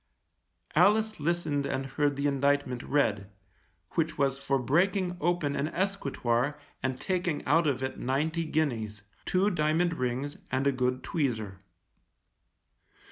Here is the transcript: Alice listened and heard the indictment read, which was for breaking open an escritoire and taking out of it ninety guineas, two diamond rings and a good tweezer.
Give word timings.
Alice 0.75 1.19
listened 1.19 1.67
and 1.67 1.85
heard 1.85 2.15
the 2.15 2.25
indictment 2.25 2.81
read, 2.81 3.29
which 3.91 4.17
was 4.17 4.39
for 4.39 4.57
breaking 4.57 5.15
open 5.21 5.55
an 5.55 5.67
escritoire 5.67 6.59
and 6.81 6.99
taking 6.99 7.45
out 7.45 7.67
of 7.67 7.83
it 7.83 7.99
ninety 7.99 8.45
guineas, 8.45 9.03
two 9.27 9.51
diamond 9.51 9.93
rings 9.93 10.37
and 10.51 10.65
a 10.65 10.71
good 10.71 11.03
tweezer. 11.03 11.59